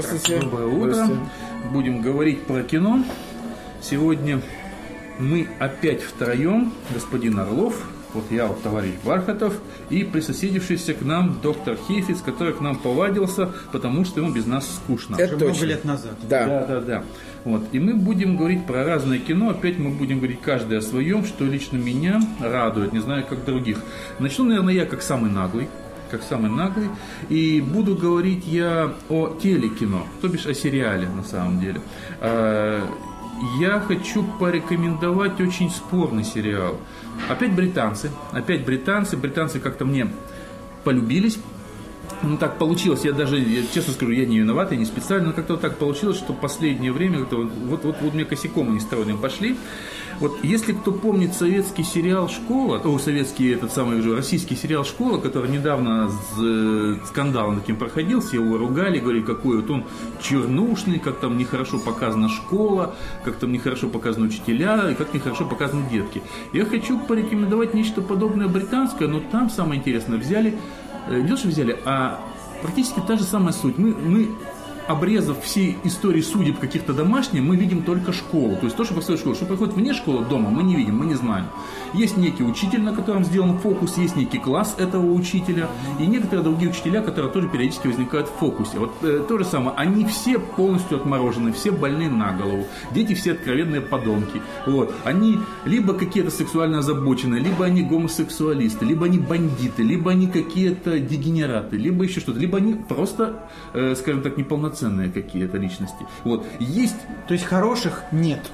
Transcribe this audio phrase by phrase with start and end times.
[0.00, 0.40] Здравствуйте.
[0.40, 0.92] Доброе утро.
[0.92, 1.22] Здравствуйте.
[1.72, 3.04] Будем говорить про кино.
[3.82, 4.40] Сегодня
[5.18, 9.60] мы опять втроем, господин Орлов, вот я, вот товарищ Бархатов,
[9.90, 14.66] и присоседившийся к нам доктор Хейфиц, который к нам повадился, потому что ему без нас
[14.82, 15.16] скучно.
[15.16, 15.64] Это Много точно.
[15.66, 16.12] лет назад.
[16.28, 16.46] Да.
[16.46, 17.04] Да, да, да.
[17.44, 17.62] Вот.
[17.72, 19.50] И мы будем говорить про разное кино.
[19.50, 23.78] Опять мы будем говорить каждый о своем, что лично меня радует, не знаю, как других.
[24.18, 25.68] Начну, наверное, я как самый наглый.
[26.10, 26.88] Как самый наглый.
[27.28, 31.80] И буду говорить я о телекино, то бишь о сериале на самом деле.
[32.20, 32.82] А,
[33.58, 36.78] Я хочу порекомендовать очень спорный сериал.
[37.28, 38.10] Опять британцы.
[38.32, 39.16] Опять британцы.
[39.16, 40.12] Британцы как-то мне
[40.84, 41.38] полюбились.
[42.22, 45.32] Ну, так получилось, я даже, я честно скажу, я не виноват, я не специально, но
[45.32, 49.18] как-то вот так получилось, что последнее время, вот, вот, вот, вот мне косяком они стройным
[49.18, 49.56] пошли.
[50.18, 55.18] Вот если кто помнит советский сериал «Школа», о, советский этот самый уже российский сериал «Школа»,
[55.18, 59.84] который недавно с э, скандалом таким проходил, все его ругали, говорили, какой вот он
[60.20, 62.94] чернушный, как там нехорошо показана школа,
[63.24, 66.22] как там нехорошо показаны учителя, и как нехорошо показаны детки.
[66.52, 70.58] Я хочу порекомендовать нечто подобное британское, но там самое интересное, взяли
[71.08, 72.20] не то, что взяли, а
[72.62, 73.78] практически та же самая суть.
[73.78, 74.28] Мы, мы
[74.90, 78.56] обрезав все истории судеб каких-то домашних, мы видим только школу.
[78.56, 79.36] То есть то, что происходит в школе.
[79.36, 81.46] Что происходит вне школы, дома, мы не видим, мы не знаем.
[81.92, 86.70] Есть некий учитель, на котором сделан фокус, есть некий класс этого учителя, и некоторые другие
[86.70, 88.78] учителя, которые тоже периодически возникают в фокусе.
[88.78, 93.32] Вот э, то же самое, они все полностью отморожены, все больны на голову, дети все
[93.32, 94.40] откровенные подонки.
[94.66, 94.94] Вот.
[95.04, 101.76] Они либо какие-то сексуально озабоченные, либо они гомосексуалисты, либо они бандиты, либо они какие-то дегенераты,
[101.76, 106.06] либо еще что-то, либо они просто, э, скажем так, неполноценные какие-то личности.
[106.24, 106.46] Вот.
[106.58, 106.96] Есть,
[107.26, 108.50] То есть хороших нет.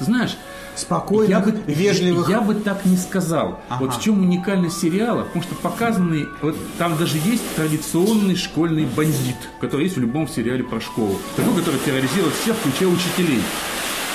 [0.00, 0.36] Ты знаешь,
[0.76, 2.28] Спокойных, я бы, вежливых.
[2.30, 3.60] Я, бы так не сказал.
[3.68, 3.84] Ага.
[3.84, 9.36] Вот в чем уникальность сериала, потому что показанный, вот там даже есть традиционный школьный бандит,
[9.60, 11.18] который есть в любом сериале про школу.
[11.36, 13.42] Такой, который терроризирует всех, включая учителей.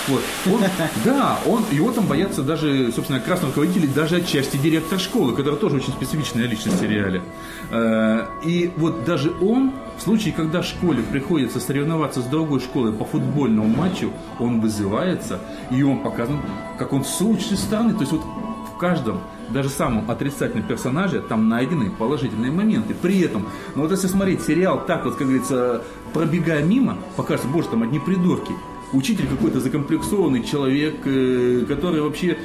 [0.07, 0.21] Вот.
[0.53, 0.61] Он,
[1.03, 5.77] да, он, его там боятся даже, собственно, красных руководителей, даже отчасти директор школы, который тоже
[5.77, 7.23] очень специфичная личность в сериале.
[7.71, 13.05] Э, И вот даже он, в случае, когда школе приходится соревноваться с другой школой по
[13.05, 15.39] футбольному матчу, он вызывается,
[15.71, 16.39] и он показан,
[16.77, 17.93] как он с лучшей стороны.
[17.93, 22.93] То есть вот в каждом, даже самом отрицательном персонаже, там найдены положительные моменты.
[22.93, 25.81] При этом, ну вот если смотреть сериал так вот, как говорится,
[26.13, 28.53] пробегая мимо, покажется, боже, там одни придурки.
[28.93, 32.37] Учитель какой-то закомплексованный человек, э, который вообще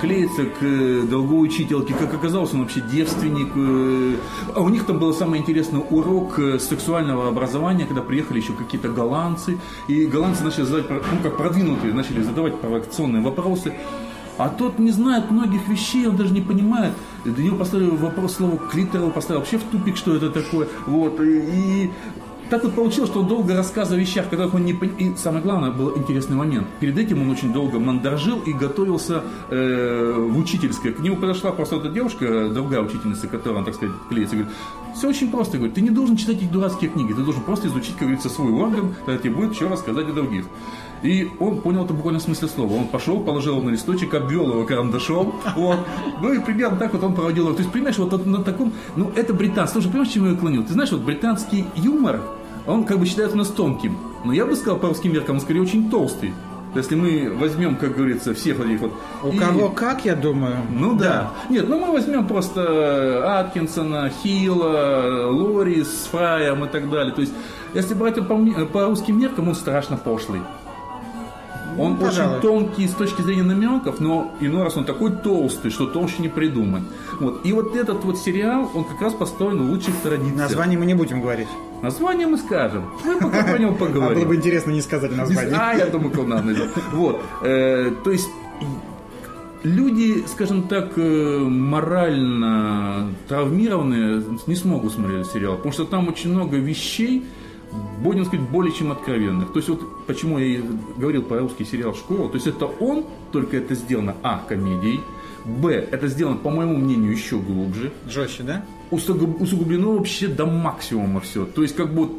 [0.00, 3.48] клеится к э, другой учительке, как оказалось, он вообще девственник.
[3.54, 4.16] э.
[4.54, 9.58] А у них там был самый интересный урок сексуального образования, когда приехали еще какие-то голландцы,
[9.88, 13.74] и голландцы начали задавать, ну как продвинутые, начали задавать провокационные вопросы.
[14.38, 16.94] А тот не знает многих вещей, он даже не понимает.
[17.24, 20.68] До него поставили вопрос слово клитор, его поставил вообще в тупик, что это такое.
[20.86, 21.20] Вот.
[21.20, 21.90] И, и
[22.52, 24.72] так вот получилось, что он долго рассказывал о вещах, которых он не.
[24.72, 26.66] И самое главное, был интересный момент.
[26.80, 30.92] Перед этим он очень долго мандражил и готовился э, в учительское.
[30.92, 34.54] К нему подошла просто эта девушка, другая учительница, которая, он, так сказать, клеится, говорит,
[34.94, 37.92] все очень просто, говорит, ты не должен читать эти дурацкие книги, ты должен просто изучить,
[37.92, 40.44] как говорится, свой орган, тогда тебе будет что рассказать о других.
[41.02, 42.74] И он понял это буквально в смысле слова.
[42.74, 45.40] Он пошел, положил его на листочек, обвел его карандашом.
[45.56, 45.78] Вот.
[46.20, 47.54] Ну и примерно так вот он проводил его.
[47.54, 48.72] То есть, понимаешь, вот на таком...
[48.94, 49.72] Ну, это британский.
[49.72, 50.64] Слушай, понимаешь, к чему я клонил?
[50.64, 52.20] Ты знаешь, вот британский юмор,
[52.66, 53.96] он как бы считается у нас тонким.
[54.24, 56.32] Но я бы сказал, по русским меркам, он скорее очень толстый.
[56.74, 58.92] Если мы возьмем, как говорится, всех вот этих вот...
[59.22, 60.56] У и- кого как, я думаю.
[60.70, 61.30] ну да.
[61.50, 67.12] Нет, ну мы возьмем просто Аткинсона, Хилла, Лорис, Фраем и так далее.
[67.14, 67.34] То есть,
[67.74, 68.36] если брать по,
[68.72, 70.40] по русским меркам, он страшно пошлый.
[71.78, 72.38] Он пожалуй.
[72.38, 76.28] очень тонкий с точки зрения намеков, но иной раз он такой толстый, что толще не
[76.28, 76.82] придумать.
[77.20, 77.44] Вот.
[77.44, 80.36] И вот этот вот сериал, он как раз построен в лучших традициях.
[80.36, 81.48] Название мы не будем говорить.
[81.82, 82.84] Название мы скажем.
[83.04, 84.28] Мы пока про него А было поговорим.
[84.28, 85.54] бы интересно не сказать название.
[85.58, 86.68] А, я думаю, куда надо.
[86.92, 87.20] Вот.
[87.42, 88.28] Э, То есть
[89.64, 96.56] люди, скажем так, э, морально травмированные не смогут смотреть сериал, потому что там очень много
[96.56, 97.24] вещей,
[98.02, 99.52] будем сказать, более чем откровенных.
[99.52, 100.62] То есть вот почему я и
[100.96, 105.00] говорил про русский сериал «Школа», то есть это он, только это сделано, а, комедией,
[105.44, 108.64] б, это сделано, по моему мнению, еще глубже, Жестче, да?
[108.90, 111.46] усугуб- усугублено вообще до максимума все.
[111.46, 112.10] То есть, как бы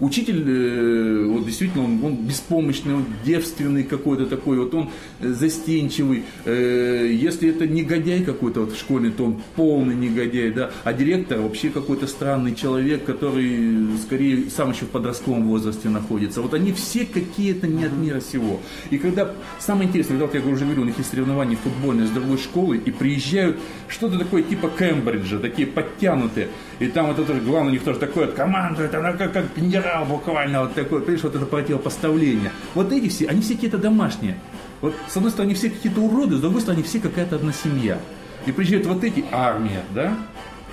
[0.00, 4.90] учитель, э, вот действительно, он, он беспомощный, он девственный какой-то такой, вот он
[5.20, 6.24] э, застенчивый.
[6.44, 10.70] Э, если это негодяй какой-то вот школьный, то он полный негодяй, да.
[10.84, 16.42] А директор вообще какой-то странный человек, который скорее сам еще в подростковом возрасте находится.
[16.42, 18.60] Вот они все какие-то не от мира сего.
[18.90, 22.10] И когда, самое интересное, когда вот я уже говорил, у них есть соревнования футбольные с
[22.10, 23.58] другой школой, и приезжают
[23.88, 26.48] что-то такое типа Кембриджа, такие подтянутые.
[26.78, 30.62] И там вот это главное у них тоже такое командует, она как, как генерал буквально
[30.62, 32.52] вот такой, понимаешь, вот это противопоставление.
[32.74, 34.38] Вот эти все, они все какие-то домашние.
[34.80, 37.98] Вот с одной стороны все какие-то уроды, с другой стороны все какая-то одна семья.
[38.46, 40.16] И приезжают вот эти армия, да?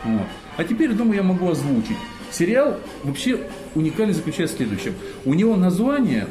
[0.04, 0.28] Вот.
[0.58, 1.98] А теперь, думаю, я могу озвучить.
[2.32, 3.40] Сериал вообще
[3.76, 4.94] уникальный заключается в следующем.
[5.26, 6.28] У него название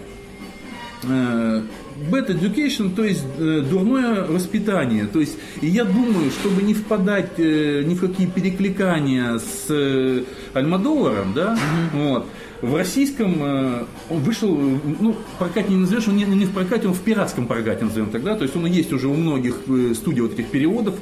[1.05, 1.63] э,
[2.11, 5.07] Bad Education, то есть э, дурное воспитание.
[5.07, 10.23] То есть, и я думаю, чтобы не впадать э, ни в какие перекликания с э,
[10.55, 12.11] Альмадоваром, да, mm-hmm.
[12.11, 12.27] вот,
[12.63, 14.57] в российском э, он вышел,
[15.01, 18.35] ну, прокат не назовешь, он не, не в прокате, он в пиратском прокате, назовем тогда.
[18.37, 20.97] То есть он есть уже у многих э, студий вот этих переводов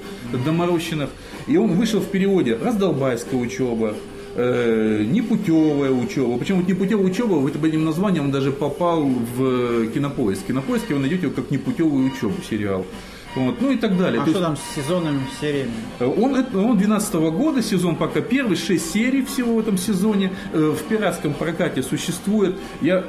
[0.45, 1.11] доморощенных.
[1.47, 3.95] И он вышел в переводе «Раздолбайская учеба»,
[4.37, 6.39] э, непутевая учеба.
[6.39, 10.47] Почему вот непутевая учеба, вот этим названием он даже попал в кинопоиск.
[10.47, 12.85] Кинопоиск вы найдете как непутевую учебу сериал.
[13.35, 14.23] Вот, ну и так далее.
[14.23, 15.71] А То что есть, там с сезонами, сериями?
[16.01, 20.33] он, он 12 года, сезон пока первый, 6 серий всего в этом сезоне.
[20.55, 23.05] Э, В пиратском прокате существует, я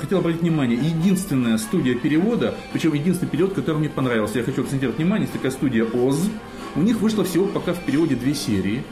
[0.00, 4.38] хотел обратить внимание, единственная студия перевода, причем единственный перевод, который мне понравился.
[4.38, 6.30] Я хочу акцентировать внимание, есть такая студия ОЗ.
[6.76, 8.84] У них вышло всего пока в переводе две серии.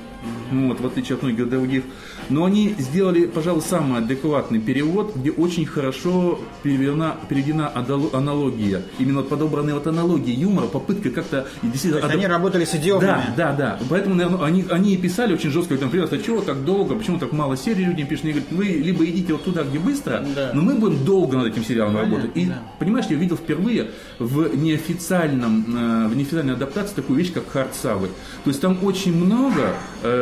[0.50, 1.82] Вот, в отличие от многих других.
[2.28, 7.70] Но они сделали, пожалуй, самый адекватный перевод, где очень хорошо переведена, переведена
[8.12, 8.82] аналогия.
[8.98, 12.74] Именно вот подобранные вот аналогии юмора, попытка как-то действительно То есть адап- они работали с
[12.74, 13.06] идиомами.
[13.06, 13.78] да, да, да.
[13.88, 17.18] Поэтому, наверное, они, они и писали очень жестко, когда, например, а чего так долго, почему
[17.18, 18.24] так мало серий людям пишут?
[18.24, 20.50] Они говорят, вы либо идите вот туда, где быстро, Да.
[20.54, 22.36] но мы будем долго над этим сериалом Понятно, работать.
[22.36, 22.62] И, да.
[22.78, 28.08] понимаешь, я видел впервые в неофициальном, э, в неофициальной адаптации такую вещь, как хардсавы.
[28.44, 30.15] То есть там очень много, э,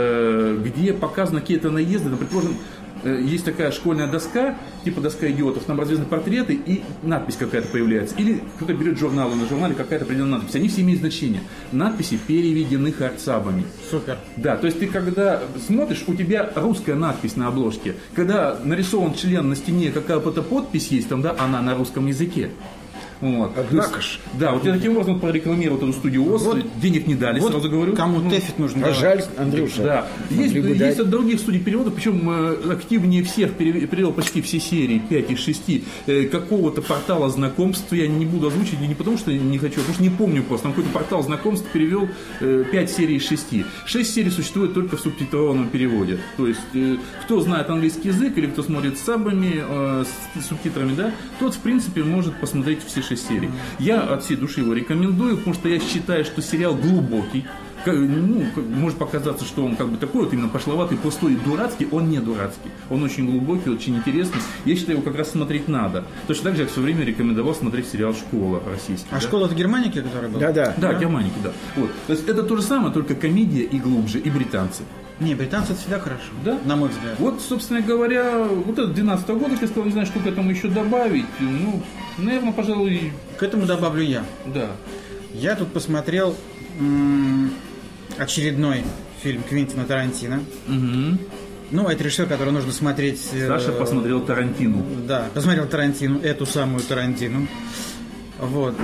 [0.64, 2.56] где показаны какие-то наезды, ну, предположим,
[3.02, 8.14] э, есть такая школьная доска, типа доска идиотов, там развязаны портреты и надпись какая-то появляется.
[8.16, 10.54] Или кто-то берет журнал, и на журнале какая-то определенная надпись.
[10.54, 11.40] Они все имеют значение.
[11.72, 13.64] Надписи переведены хардсабами.
[13.90, 14.18] Супер.
[14.36, 17.94] Да, то есть ты когда смотришь, у тебя русская надпись на обложке.
[18.14, 22.50] Когда нарисован член на стене, какая-то подпись есть, там, да, она на русском языке.
[23.20, 23.52] Вот.
[23.56, 24.18] Однако есть, ж.
[24.38, 27.70] Да, вот я таким образом прорекламировал эту студию ОС, Вот- денег не дали, Вот сразу
[27.70, 27.94] говорю.
[27.96, 29.82] кому Ну, Тефит нужно А жаль, Андрюша.
[29.82, 30.06] да.
[30.30, 30.98] Есть, есть дать.
[30.98, 35.38] от других студий переводов, причем э, активнее всех перев- перевел почти все серии, 5 из
[35.38, 39.74] 6, э, какого-то портала знакомств, я не буду озвучить, и не потому что не хочу,
[39.76, 42.08] а потому что не помню просто, там какой-то портал знакомств перевел
[42.40, 43.64] э, 5 серий из 6.
[43.86, 46.18] 6 серий существует только в субтитрованном переводе.
[46.36, 50.04] То есть, э, кто знает английский язык или кто смотрит с сабами, э,
[50.40, 53.50] с субтитрами, да, тот, в принципе, может посмотреть все 6 серий.
[53.78, 57.44] Я от всей души его рекомендую, потому что я считаю, что сериал глубокий,
[57.86, 62.08] ну, может показаться, что он как бы такой вот именно пошловатый, пустой и дурацкий, он
[62.08, 62.70] не дурацкий.
[62.90, 64.40] Он очень глубокий, очень интересный.
[64.64, 66.04] Я считаю, его как раз смотреть надо.
[66.26, 69.08] Точно так же, я в свое время рекомендовал смотреть сериал «Школа» российский.
[69.10, 69.20] А да?
[69.20, 70.40] школа это Германики, которая была?
[70.40, 70.74] Да-да.
[70.76, 71.52] Да, германики, да.
[71.76, 71.90] Вот.
[72.06, 74.82] То есть это то же самое, только комедия и глубже, и британцы.
[75.20, 76.24] Не, британцы всегда хорошо.
[76.44, 76.58] Да?
[76.64, 77.14] На мой взгляд.
[77.18, 80.68] Вот, собственно говоря, вот это 12 года, я сказал, не знаю, что к этому еще
[80.68, 81.26] добавить.
[81.40, 81.82] Ну,
[82.18, 84.24] наверное, пожалуй, К этому добавлю я.
[84.46, 84.70] да.
[85.32, 86.36] Я тут посмотрел
[88.18, 88.84] очередной
[89.22, 90.40] фильм Квентина Тарантино.
[90.66, 91.18] Мгм.
[91.70, 93.20] Ну, это режиссер, который нужно смотреть...
[93.32, 94.84] э, Саша посмотрел Тарантину.
[95.08, 97.48] Да, посмотрел Тарантину, эту самую Тарантину.
[98.44, 98.74] Вот.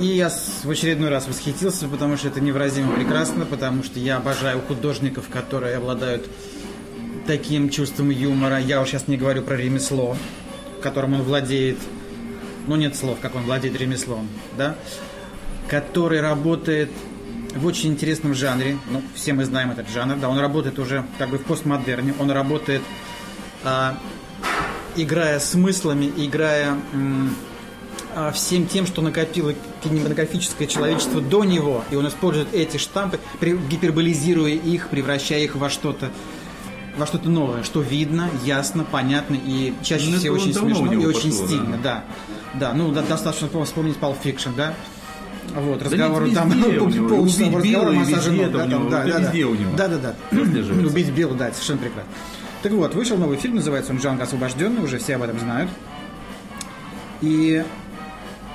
[0.00, 4.60] И я в очередной раз восхитился, потому что это невыразимо прекрасно, потому что я обожаю
[4.62, 6.28] художников, которые обладают
[7.26, 8.58] таким чувством юмора.
[8.58, 10.16] Я сейчас не говорю про ремесло,
[10.82, 11.78] которым он владеет.
[12.66, 14.76] Ну, нет слов, как он владеет ремеслом, да?
[15.68, 16.90] Который работает
[17.54, 18.78] в очень интересном жанре.
[18.90, 20.28] Ну, все мы знаем этот жанр, да.
[20.28, 22.14] Он работает уже как бы в постмодерне.
[22.18, 22.82] Он работает
[23.64, 23.96] а,
[24.96, 27.34] играя смыслами, играя м,
[28.34, 34.88] всем тем, что накопило кинематографическое человечество до него, и он использует эти штампы, гиперболизируя их,
[34.88, 36.10] превращая их во что-то
[36.96, 41.04] во что-то новое, что видно, ясно, понятно и чаще Ну, всего очень смешно и него
[41.04, 42.04] очень пошло, стильно, да.
[42.54, 44.74] Да, ну да, достаточно по- вспомнить Pulp Fiction, да.
[45.54, 49.32] Вот, разговор там полчаса «Убить разговора Билла» и массажа ног, да, там, да, да, да.
[49.76, 50.14] Да, да, да.
[50.30, 50.86] Прослеживается.
[50.86, 52.10] Убить Билла, да, совершенно прекрасно.
[52.62, 55.70] Так вот, вышел новый фильм, называется он «Джанго освобожденный», уже все об этом знают.
[57.20, 57.64] И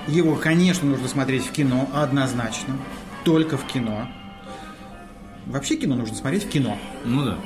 [0.07, 2.77] его, конечно, нужно смотреть в кино, однозначно.
[3.23, 4.07] Только в кино.
[5.45, 6.77] Вообще кино нужно смотреть в кино.
[7.03, 7.37] Ну да.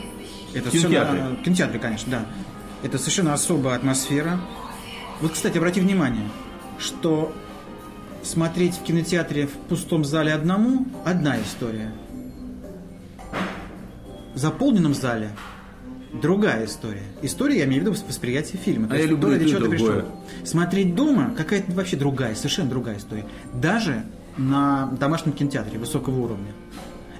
[0.53, 2.25] Это совершенно- В кинотеатре, конечно, да.
[2.83, 4.39] Это совершенно особая атмосфера.
[5.21, 6.27] Вот, кстати, обрати внимание,
[6.77, 7.33] что
[8.23, 11.91] смотреть в кинотеатре в пустом зале одному– одна история.
[14.33, 15.31] В заполненном зале
[16.13, 17.03] другая история.
[17.21, 18.87] История, я имею в виду восприятие фильма.
[18.87, 20.01] То А я есть люблю то, ради то, чего и ты другое.
[20.01, 20.45] пришел.
[20.45, 23.25] Смотреть дома какая-то вообще другая, совершенно другая история.
[23.53, 24.03] Даже
[24.37, 26.53] на домашнем кинотеатре высокого уровня.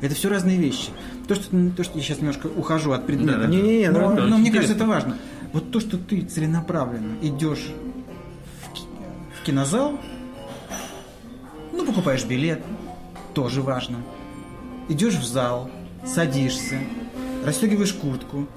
[0.01, 0.89] Это все разные вещи.
[1.27, 3.33] То, что, то, что я сейчас немножко ухожу от предмета.
[3.39, 3.47] Да, да.
[3.47, 4.27] Не-не-не, но, нормально.
[4.27, 5.17] но мне кажется, это важно.
[5.51, 7.67] Вот то, что ты целенаправленно идешь
[8.73, 9.99] в, в кинозал,
[11.73, 12.61] ну, покупаешь билет,
[13.33, 13.97] тоже важно.
[14.87, 15.69] Идешь в зал,
[16.05, 16.79] садишься,
[17.45, 18.47] расстегиваешь куртку.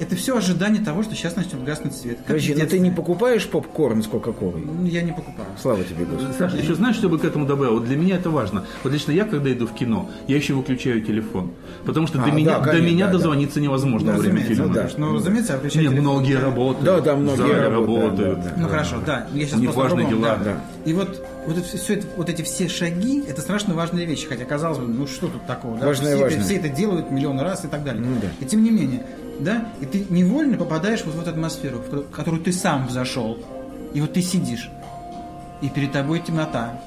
[0.00, 2.16] Это все ожидание того, что сейчас начнет гаснуть свет.
[2.18, 2.80] Как Подожди, в но ты детстве.
[2.80, 4.62] не покупаешь попкорн с Кока-Колой?
[4.64, 5.46] Ну, Я не покупаю.
[5.60, 6.32] Слава тебе, Господи.
[6.38, 7.74] Саша, еще знаешь, что бы к этому добавил?
[7.74, 8.64] Вот для меня это важно.
[8.82, 11.50] Вот лично я, когда иду в кино, я еще выключаю телефон.
[11.84, 13.18] Потому что А, до меня, да, до конечно, меня да, да.
[13.18, 14.72] дозвониться невозможно Ну, во время фильма.
[14.72, 14.88] да.
[14.96, 16.00] Ну, разумеется, а включать Не, телефон.
[16.00, 16.84] многие работают.
[16.84, 17.70] Да, да, многие работают,
[18.10, 18.38] работают.
[18.44, 19.26] да, да, Ну хорошо, да.
[19.34, 20.60] Я сейчас У них просто важные по-другому, дела, да.
[20.90, 24.26] И вот, вот, это все, это- вот эти все шаги, это страшно важные вещи.
[24.26, 25.76] Хотя, казалось бы, ну что тут такого?
[25.78, 25.84] Да?
[25.86, 26.38] Важное, все, важное.
[26.40, 28.02] Это, все это делают миллион раз и так далее.
[28.02, 28.28] Ну да.
[28.40, 29.02] И тем не менее,
[29.40, 32.86] да, и ты невольно попадаешь вот в эту атмосферу, в ко- в которую ты сам
[32.86, 33.38] взошел.
[33.94, 34.70] И вот ты сидишь,
[35.62, 36.80] и перед тобой темнота,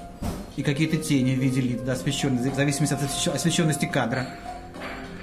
[0.56, 4.28] и какие-то тени в виде лиц, да, освещенные, в зависимости от освещ- освещенности кадра.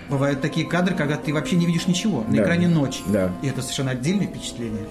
[0.08, 2.24] Бывают такие кадры, когда ты вообще не видишь ничего.
[2.28, 2.42] На Да.
[2.42, 3.00] экране ночь.
[3.06, 3.30] Да.
[3.42, 4.86] И это совершенно отдельное впечатление.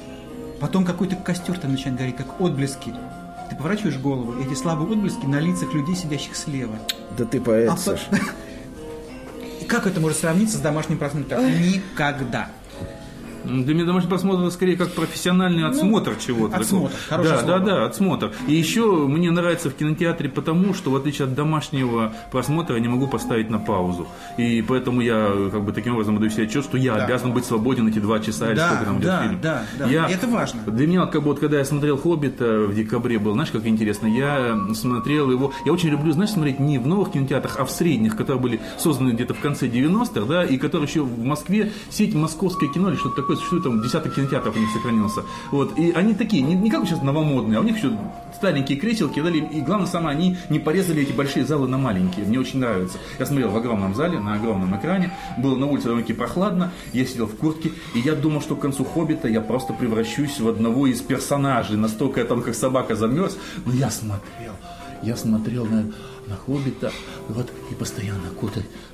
[0.61, 2.93] Потом какой-то костер там начинает гореть, как отблески.
[3.49, 6.75] Ты поворачиваешь голову, и эти слабые отблески на лицах людей, сидящих слева.
[7.17, 8.05] Да ты поэт, А по- Саша.
[8.11, 8.17] И
[9.69, 11.45] как это может сравниться с домашним просмотром?
[11.61, 12.49] Никогда.
[13.45, 16.55] Для меня домашний просмотр это скорее как профессиональный отсмотр чего-то.
[16.55, 17.27] Ну, отсмотр, такого.
[17.29, 17.59] Да, слово.
[17.59, 18.31] да, да, отсмотр.
[18.47, 22.87] И еще мне нравится в кинотеатре потому, что в отличие от домашнего просмотра я не
[22.87, 24.07] могу поставить на паузу.
[24.37, 27.05] И поэтому я как бы таким образом даю себе отчет, что я Да.
[27.05, 29.39] обязан быть свободен эти два часа или Да, сколько там идет да, фильм.
[29.41, 29.85] да, да.
[29.87, 30.61] Я- это важно.
[30.67, 34.07] Для меня, как бы, вот, когда я смотрел «Хоббита» в декабре был, знаешь, как интересно,
[34.07, 38.15] я смотрел его, я очень люблю, знаешь, смотреть не в новых кинотеатрах, а в средних,
[38.15, 42.69] которые были созданы где-то в конце 90-х, да, и которые еще в Москве, сеть «Московское
[42.69, 45.23] кино» или что-то такое, существует, там десяток кинотеатров у них сохранился.
[45.51, 47.91] Вот, и они такие, не, не как сейчас новомодные, а у них еще
[48.35, 52.39] старенькие креселки, да, и главное самое, они не порезали эти большие залы на маленькие, мне
[52.39, 52.97] очень нравится.
[53.19, 57.27] Я смотрел в огромном зале, на огромном экране, было на улице довольно-таки прохладно, я сидел
[57.27, 61.01] в куртке, и я думал, что к концу «Хоббита» я просто превращусь в одного из
[61.01, 64.53] персонажей, настолько я там как собака замерз, но я смотрел,
[65.03, 65.91] я смотрел на,
[66.27, 66.91] на «Хоббита»,
[67.27, 68.29] вот, и постоянно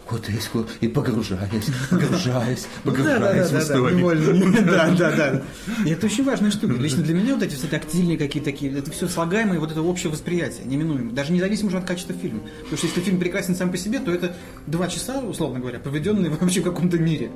[0.07, 4.55] кутаясь, ку- и погружаясь, погружаясь, погружаясь в историю.
[4.65, 5.41] Да, да, да.
[5.89, 6.73] Это очень важная штука.
[6.75, 10.11] Лично для меня вот эти все тактильные какие-то такие, это все слагаемое, вот это общее
[10.11, 11.11] восприятие, неминуемо.
[11.11, 12.41] Даже независимо уже от качества фильма.
[12.63, 14.35] Потому что если фильм прекрасен сам по себе, то это
[14.67, 17.31] два часа, условно говоря, проведенные вообще в каком-то мире.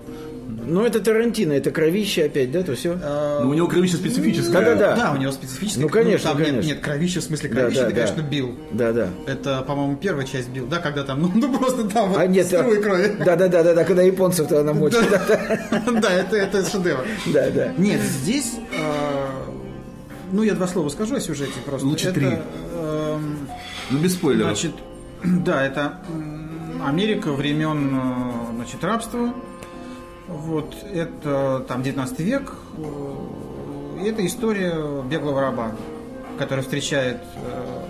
[0.67, 2.95] Ну, это Тарантино, это кровище опять, да, то все?
[3.01, 4.53] А, Но у него кровище специфическое.
[4.53, 4.95] Да-да-да.
[4.95, 5.83] Да, у него специфическое.
[5.83, 6.67] Ну, конечно, там конечно.
[6.67, 8.01] Нет, кровища, в смысле Да, кровища, да, это, да.
[8.01, 8.55] конечно, бил.
[8.71, 9.09] Да, да.
[9.25, 12.47] Это, по-моему, первая часть бил, да, когда там, ну, ну, просто там вот А нет,
[12.61, 13.15] струи крови.
[13.25, 14.99] да, да, да, да, да, когда японцев-то она мочит.
[15.09, 17.05] Да, да, Да, это, это шедевр.
[17.33, 17.73] да, да.
[17.77, 19.27] Нет, здесь, э,
[20.31, 21.87] ну, я два слова скажу о сюжете просто.
[21.87, 22.27] Лучше три.
[22.27, 23.47] эм,
[23.89, 24.47] Ну, без спойлеров.
[24.47, 24.71] Значит,
[25.23, 25.99] да, это
[26.85, 29.33] Америка времен э, значит, рабства.
[30.27, 32.53] Вот, это там 19 век.
[32.77, 35.71] э, И это история беглого раба,
[36.37, 37.81] который встречает э,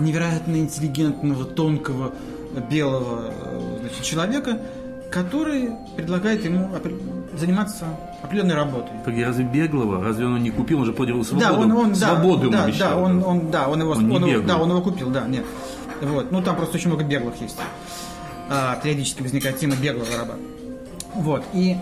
[0.00, 2.12] невероятно интеллигентного, тонкого,
[2.70, 3.32] белого
[3.80, 4.58] значит, человека,
[5.10, 6.70] который предлагает ему
[7.36, 7.86] заниматься
[8.22, 8.92] определенной работой.
[9.04, 10.02] Погоди, разве беглого?
[10.02, 10.80] Разве он не купил?
[10.80, 11.46] Он же подел свободу.
[11.46, 12.90] Да, он, он, свободу да, ему да, обещал.
[12.90, 15.44] да, он, он, да, он его, Он он его- да, он его купил, да, нет.
[16.00, 17.58] Вот, ну там просто очень много беглых есть.
[18.48, 20.34] А, периодически возникает тема беглого раба.
[21.14, 21.76] Вот, и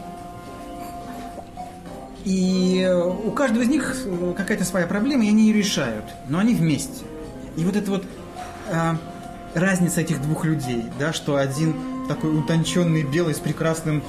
[2.25, 2.87] и
[3.25, 3.97] у каждого из них
[4.37, 7.05] какая-то своя проблема, и они ее решают, но они вместе.
[7.57, 8.05] И вот это вот
[8.71, 8.97] а,
[9.59, 11.75] разница этих двух людей, да, что один
[12.09, 14.03] такой утонченный белый с прекрасным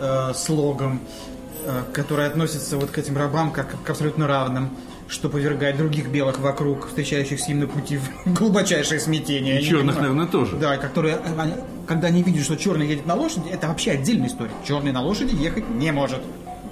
[0.00, 1.00] э, слогом,
[1.64, 4.70] э, который относится вот к этим рабам как к абсолютно равным,
[5.06, 9.60] что повергает других белых вокруг, встречающихся им на пути в глубочайшее смятение.
[9.60, 10.56] И черных, наверное, тоже.
[10.56, 11.54] Да, и которые, э, они-
[11.86, 14.50] когда они видят, что черный едет на лошади, это вообще отдельная история.
[14.66, 16.20] Черный на лошади ехать не может.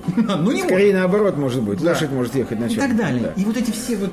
[0.16, 0.64] Ну не может.
[0.66, 1.80] Скорее наоборот, может быть.
[1.80, 1.90] Да.
[1.90, 2.88] Лошадь может ехать на И черном.
[2.88, 3.22] так далее.
[3.36, 3.40] Да.
[3.40, 4.12] И вот эти все вот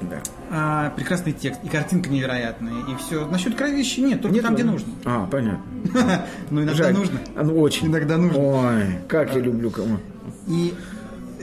[0.00, 0.20] Да.
[0.50, 3.26] А, прекрасный текст, и картинка невероятная, и все.
[3.26, 4.92] Насчет кровищи нет, только Нет, там, где ну, нужно.
[5.04, 5.62] А, понятно.
[6.50, 7.18] Ну, иногда нужно.
[7.36, 7.88] А, ну, очень.
[7.88, 8.38] Иногда нужно.
[8.38, 9.98] Ой, как я люблю кому.
[10.46, 10.74] И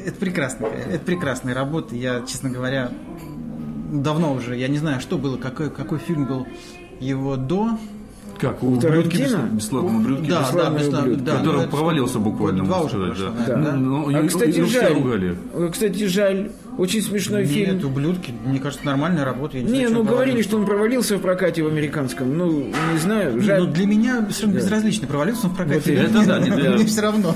[0.05, 1.95] это прекрасно, это прекрасная работа.
[1.95, 2.91] Я, честно говоря,
[3.91, 6.47] давно уже, я не знаю, что было, какой, какой фильм был
[7.00, 7.77] его до.
[8.39, 8.62] Как?
[8.63, 8.74] У?
[8.74, 10.29] «Ублюдки» бесславные ублюдки.
[10.29, 13.45] Да, да, «Бесславные бесславные, ублюдки», да, который ну, провалился буквально, Два можно уже сказать, прошло,
[13.47, 13.62] да.
[13.62, 13.71] да.
[13.77, 14.93] Ну, А, и- кстати, и жаль.
[14.93, 15.38] ругали.
[15.71, 16.51] Кстати, жаль.
[16.77, 17.75] Очень смешной фильм.
[17.75, 19.58] Нет, ублюдки, мне кажется, нормальная работа.
[19.58, 22.38] Я не, Не, знаю, ну что говорили, что он провалился в прокате в американском.
[22.38, 23.62] Ну, не знаю, жаль.
[23.62, 25.77] ну, для меня совершенно безразлично, провалился он в прокате.
[25.79, 26.27] Вот или это нет.
[26.27, 27.34] да, не для- Мне все равно.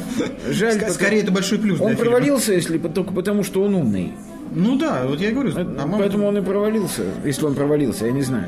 [0.50, 2.12] Жаль, Ск- Скорее, это большой плюс Он для фильма.
[2.12, 4.12] провалился, если только потому, что он умный.
[4.54, 8.12] Ну да, вот я и говорю, по-моему, Поэтому он и провалился, если он провалился, я
[8.12, 8.48] не знаю.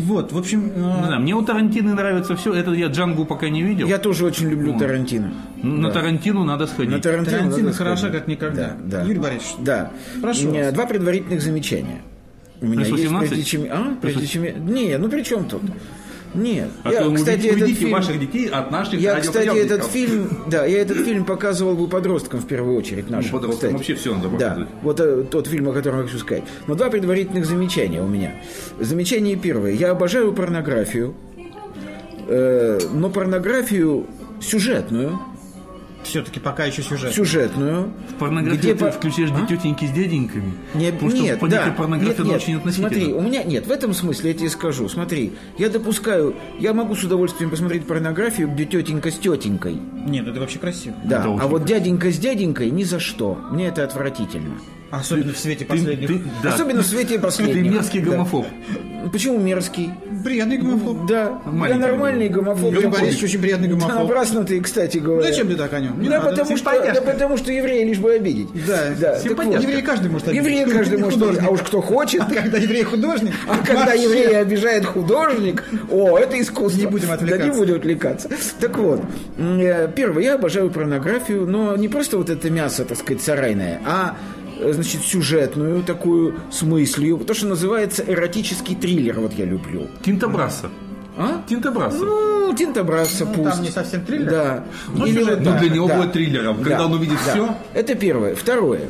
[0.00, 2.52] Вот, в общем, э, Не знаю, мне у Тарантино нравится все.
[2.52, 3.86] Это я Джангу пока не видел.
[3.86, 5.32] Я тоже очень люблю Тарантино.
[5.62, 6.92] На Тарантину надо сходить.
[6.92, 8.18] На Тарантино, Тарантино надо хороша сходить.
[8.18, 8.76] как никогда.
[8.84, 9.02] Да, да.
[9.04, 9.90] Юрий Борисович, Да.
[10.22, 10.74] прошу У меня вас.
[10.74, 12.02] Два предварительных замечания.
[12.60, 13.28] У меня Плюс есть, 18?
[13.30, 13.62] прежде чем...
[13.70, 13.96] А?
[14.00, 14.42] Прежде чем...
[14.72, 15.62] Не, ну при чем тут?
[16.36, 16.68] Нет.
[16.82, 17.90] А я, то кстати, этот фильм...
[17.92, 22.40] ваших детей от наших Я, кстати, этот фильм, да, я этот фильм показывал бы подросткам
[22.40, 23.30] в первую очередь нашим.
[23.32, 24.68] Ну, подросткам вообще всё надо Да, показывать.
[24.82, 26.44] вот э, тот фильм, о котором я хочу сказать.
[26.66, 28.34] Но два предварительных замечания у меня.
[28.78, 29.72] Замечание первое.
[29.72, 31.14] Я обожаю порнографию,
[32.28, 34.06] э, но порнографию
[34.40, 35.18] сюжетную,
[36.06, 37.12] все-таки пока еще сюжет.
[37.12, 37.92] сюжетную.
[38.10, 39.46] В порнографию где ты по- включаешь А?
[39.46, 40.52] тетеньки с дяденьками.
[40.74, 42.36] Не- Потому что нет, понятие да, порнографии нет, нет.
[42.36, 42.90] очень относительно.
[42.90, 44.88] Смотри, у меня нет, в этом смысле я тебе скажу.
[44.88, 49.76] Смотри, я допускаю, я могу с удовольствием посмотреть порнографию, где тетенька с тетенькой.
[50.06, 50.96] Нет, это вообще красиво.
[51.04, 53.38] Да, Это а вот дяденька с дяденькой ни за что.
[53.50, 54.54] Мне это отвратительно.
[54.90, 56.08] Особенно в свете Ты- последних.
[56.08, 56.54] ты- да.
[56.54, 57.72] Особенно в свете Ты последних.
[57.72, 58.10] мерзкий Да.
[58.12, 58.46] гомофоб.
[59.12, 59.90] Почему мерзкий?
[60.24, 61.06] Приятный гомофоб.
[61.06, 62.72] Да, я Маленький нормальный гомофоб.
[62.72, 62.86] Юрий.
[62.88, 63.92] Борисович очень приятный гомофоб.
[63.92, 65.22] Да, напрасно ты, кстати говоря.
[65.28, 66.00] Зачем ты так о нем?
[66.00, 68.48] Не да, надо, потому что, да потому что евреи лишь бы обидеть.
[68.66, 69.44] Да, симпатяшка.
[69.44, 69.62] вот.
[69.62, 70.44] Евреи каждый может обидеть.
[70.44, 71.42] Евреи каждый может обидеть.
[71.46, 72.22] А уж кто хочет.
[72.22, 74.02] А когда еврей художник, А когда вообще.
[74.04, 76.80] еврея обижает художник, о, это искусство.
[76.80, 77.44] Не будем отвлекаться.
[77.46, 78.28] Да не будем отвлекаться.
[78.60, 79.02] Так вот,
[79.38, 84.16] э, первое, я обожаю порнографию, но не просто вот это мясо, так сказать, сарайное, а
[84.60, 89.88] значит, сюжетную такую, с мыслью, то, что называется эротический триллер, вот я люблю.
[90.04, 90.68] Тинта Брасса.
[91.18, 91.42] А?
[91.48, 91.98] Тинта Брасса.
[92.04, 93.50] Ну, Тинта Брасса Ну, пусть.
[93.56, 94.30] там не совсем триллер.
[94.30, 94.64] Да.
[94.94, 95.96] Ну, Или сюжет, вот Ну, для него да.
[95.96, 96.56] будет триллером.
[96.58, 97.30] Когда Да, он увидит да.
[97.32, 98.34] все, Это первое.
[98.34, 98.82] Второе.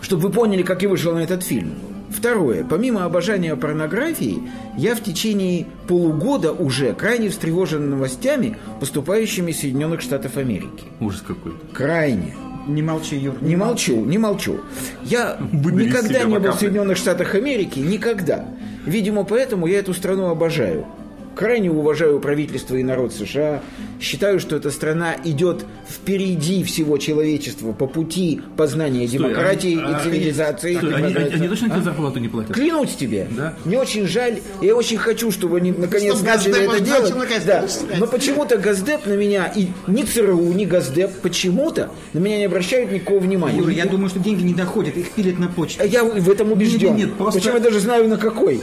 [0.00, 1.74] Чтобы вы поняли, как я вышел на этот фильм.
[2.10, 2.64] Второе.
[2.64, 4.42] Помимо обожания порнографии,
[4.76, 10.84] я в течение полугода уже крайне встревожен новостями, поступающими из Соединенных Штатов Америки.
[11.00, 11.58] ужас какой-то.
[11.72, 12.34] Крайне.
[12.66, 13.42] Не молчи, Юр.
[13.42, 14.60] Не молчу, не молчу.
[15.02, 18.44] Я Выбери из никогда не был в Соединенных Штатах Америки, никогда.
[18.86, 20.86] Видимо, поэтому я эту страну обожаю.
[21.34, 23.62] Крайне уважаю правительство и народ США.
[24.00, 30.04] Считаю, что эта страна идет впереди всего человечества по пути познания демократии а- а- и
[30.04, 30.76] цивилизации.
[30.76, 31.70] Стой, и они, они- точно А?
[31.70, 32.54] тебе зарплату не платят?
[32.54, 33.28] Клянусь тебе.
[33.30, 33.54] Да?
[33.64, 34.40] Мне очень жаль.
[34.60, 37.14] Я очень хочу, чтобы они наконец Чтобы начали Газдеп это делать.
[37.16, 37.66] наконец Да.
[37.98, 42.92] Но почему-то Газдеп на меня, и ни ЦРУ, ни Газдеп почему-то на меня не обращают
[42.92, 43.58] никакого внимания.
[43.58, 45.82] Юра, я думаю, что деньги не доходят, их пилят на почту.
[45.82, 46.90] А Я в этом убежден.
[46.90, 48.60] Нет, нет, нет, просто- Причем я даже знаю на какой.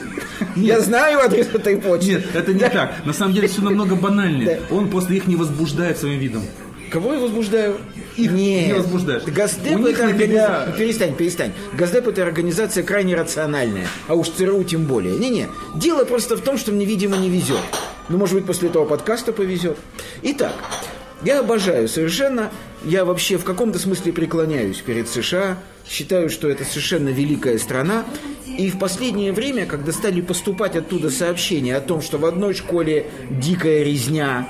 [0.56, 2.12] Я знаю адрес этой почты.
[2.12, 3.06] Нет, это не так.
[3.06, 4.62] На самом деле все намного банальнее.
[4.72, 6.44] Он просто их не возбуждает своим видом.
[6.92, 7.78] Кого я возбуждаю?
[8.18, 8.68] Их Нет.
[8.68, 9.22] не возбуждаешь.
[9.24, 10.66] Газдеп это организация...
[10.66, 11.52] тебя- Перестань, перестань.
[11.74, 13.88] Газдеп это организация крайне рациональная.
[14.08, 15.16] А уж ЦРУ тем более.
[15.16, 15.48] Не-не.
[15.76, 17.60] Дело просто в том, что мне, видимо, не везет.
[18.10, 19.78] Ну, может быть, после этого подкаста повезет.
[20.24, 20.54] Итак,
[21.24, 22.50] я обожаю совершенно,
[22.84, 28.04] я вообще в каком-то смысле преклоняюсь перед США, считаю, что это совершенно великая страна.
[28.58, 33.08] И в последнее время, когда стали поступать оттуда сообщения о том, что в одной школе
[33.30, 34.50] дикая резня,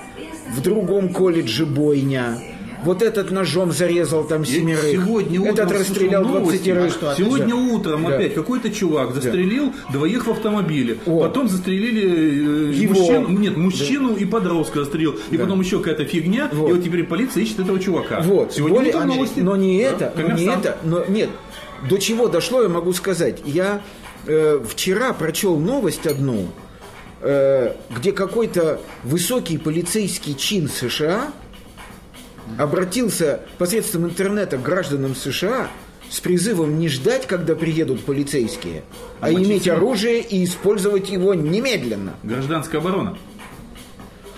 [0.56, 2.40] в другом колледже бойня,
[2.84, 6.72] вот этот ножом зарезал там семерых, Сегодня утром этот расстрелял новости.
[6.72, 7.56] 20 что, Сегодня Да.
[7.56, 8.16] утром Да.
[8.16, 10.98] опять какой-то чувак застрелил двоих в автомобиле.
[11.06, 11.20] О.
[11.20, 12.94] Потом застрелили э, Его.
[12.96, 15.20] мужчину, нет, мужчину и подростка застрелил.
[15.30, 16.50] И потом еще какая-то фигня.
[16.54, 16.70] Вот.
[16.70, 18.22] И вот теперь полиция ищет этого чувака.
[18.22, 19.40] Вот, Сегодня более- утром новости.
[19.42, 21.30] но не Да, это, но не это, но нет.
[21.88, 23.42] До чего дошло, я могу сказать.
[23.46, 23.82] Я
[24.26, 26.48] э, вчера прочел новость одну,
[27.22, 31.32] э, где какой-то высокий полицейский чин США
[32.58, 35.70] обратился посредством интернета к гражданам США
[36.10, 38.84] с призывом не ждать, когда приедут полицейские,
[39.20, 42.16] а иметь оружие и использовать его немедленно.
[42.24, 43.18] Гражданская оборона.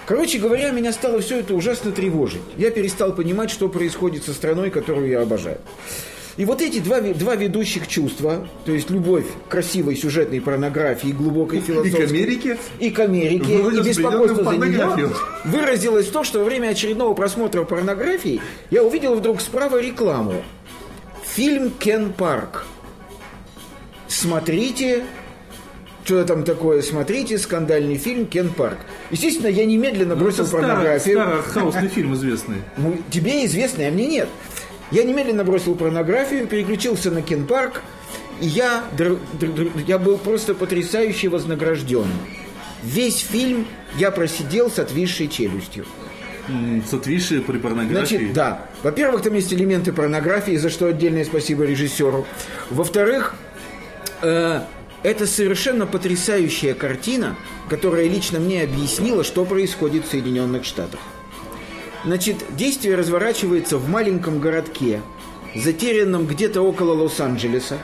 [0.06, 2.42] Короче говоря, меня стало все это ужасно тревожить.
[2.58, 5.60] Я перестал понимать, что происходит со страной, которую я обожаю.
[6.38, 11.14] И вот эти два, два ведущих чувства, то есть любовь к красивой сюжетной порнографии и
[11.14, 12.06] глубокой философской...
[12.08, 12.58] Америке?
[12.80, 15.10] И к Америке, и беспокойство за нее,
[15.44, 20.42] выразилось в том, что во время очередного просмотра порнографии я увидел вдруг справа рекламу.
[21.36, 22.66] Фильм «Кен Парк».
[24.08, 25.04] Смотрите,
[26.04, 28.78] что там такое, смотрите, скандальный фильм «Кен Парк».
[29.12, 31.18] Естественно, я немедленно бросил Ну, Это старый, порнографию.
[31.18, 32.58] старый хаусный фильм известный.
[32.78, 34.30] Ну, тебе известно, а мне нет.
[34.92, 37.82] Я немедленно бросил порнографию, переключился на Кен-парк,
[38.42, 38.84] и я,
[39.88, 42.08] я был просто потрясающе вознагражден.
[42.84, 45.86] Весь фильм я просидел с отвисшей челюстью.
[46.90, 48.18] С отвисшей при порнографии.
[48.18, 48.66] Значит, да.
[48.84, 52.26] Во-первых, там есть элементы порнографии, за что отдельное спасибо режиссеру.
[52.72, 53.36] Во-вторых,
[54.22, 54.62] э,
[55.04, 57.38] это совершенно потрясающая картина,
[57.70, 61.00] которая лично мне объяснила, что происходит в Соединенных Штатах.
[62.04, 65.02] Значит, действие разворачивается в маленьком городке,
[65.56, 67.78] затерянном где-то около Лос-Анджелеса.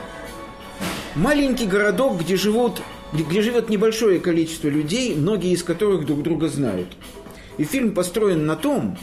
[1.16, 2.82] Маленький городок, где живут
[3.14, 6.90] где, живет небольшое количество людей, многие из которых друг друга знают.
[7.58, 8.98] И фильм построен на том,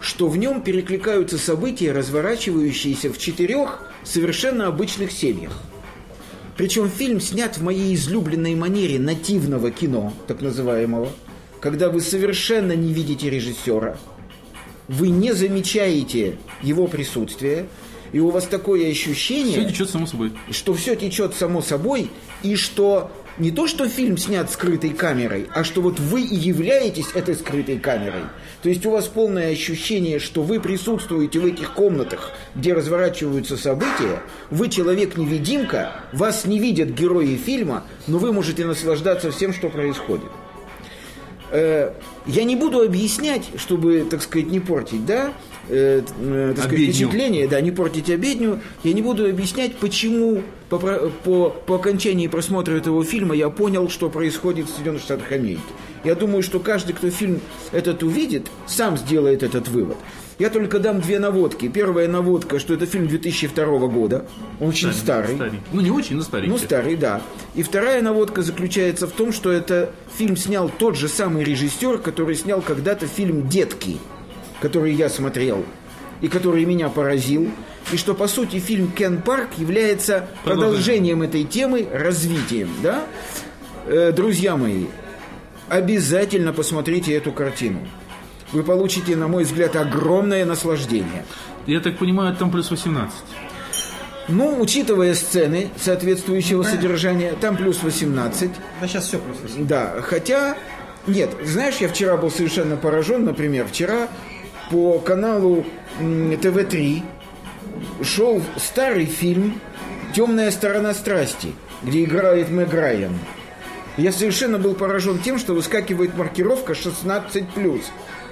[0.00, 5.52] что в нем перекликаются события, разворачивающиеся в четырех совершенно обычных семьях.
[6.56, 11.08] Причем фильм снят в моей излюбленной манере нативного кино, так называемого,
[11.60, 13.96] когда вы совершенно не видите режиссера,
[14.88, 17.66] вы не замечаете его присутствие,
[18.12, 19.60] и у вас такое ощущение...
[19.60, 20.32] Все течет само собой.
[20.50, 22.10] Что все течет само собой,
[22.42, 27.08] и что не то, что фильм снят скрытой камерой, а что вот вы и являетесь
[27.14, 28.22] этой скрытой камерой.
[28.62, 34.22] То есть у вас полное ощущение, что вы присутствуете в этих комнатах, где разворачиваются события,
[34.50, 40.30] вы человек-невидимка, вас не видят герои фильма, но вы можете наслаждаться всем, что происходит.
[41.54, 41.92] Э,
[42.26, 45.32] я не буду объяснять, чтобы, так сказать, не портить, да,
[45.68, 48.60] э, э, сказать, впечатление, да, не портить обедню.
[48.82, 54.10] Я не буду объяснять, почему по, по, по окончании просмотра этого фильма я понял, что
[54.10, 55.62] происходит в Соединенных Штатах Америки.
[56.04, 57.40] Я думаю, что каждый, кто фильм
[57.72, 59.96] этот увидит, сам сделает этот вывод.
[60.38, 61.68] Я только дам две наводки.
[61.68, 64.26] Первая наводка, что это фильм 2002 года.
[64.60, 65.36] Он очень старый.
[65.36, 65.60] старый.
[65.72, 66.48] Ну, не очень, но старый.
[66.48, 67.22] Ну, старый, да.
[67.54, 72.34] И вторая наводка заключается в том, что это фильм снял тот же самый режиссер, который
[72.34, 73.98] снял когда-то фильм «Детки»,
[74.64, 75.64] который я смотрел
[76.20, 77.50] и который меня поразил.
[77.92, 83.04] И что, по сути, фильм «Кен Парк» является продолжением этой темы, развитием, да?
[83.86, 84.86] Э, друзья мои,
[85.68, 87.80] обязательно посмотрите эту картину
[88.54, 91.24] вы получите, на мой взгляд, огромное наслаждение.
[91.66, 93.12] Я так понимаю, там плюс 18.
[94.28, 98.50] Ну, учитывая сцены соответствующего ну, содержания, там плюс 18.
[98.80, 99.66] Да сейчас все плюс 18.
[99.66, 100.56] Да, хотя...
[101.06, 104.08] Нет, знаешь, я вчера был совершенно поражен, например, вчера
[104.74, 105.64] по каналу
[106.00, 107.00] ТВ-3
[108.02, 109.60] шел старый фильм
[110.12, 111.52] «Темная сторона страсти»,
[111.84, 113.16] где играет Мэг Райан.
[113.96, 117.82] Я совершенно был поражен тем, что выскакивает маркировка 16+.